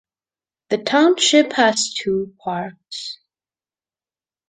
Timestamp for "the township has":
0.71-1.93